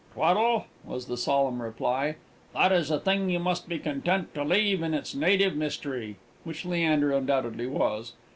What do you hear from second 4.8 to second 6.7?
in its native mystery" (which